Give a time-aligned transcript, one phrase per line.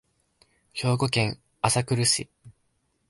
[0.73, 2.27] 兵庫県朝来市